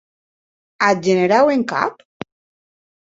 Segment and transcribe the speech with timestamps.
[0.87, 2.03] Ath generau en cap?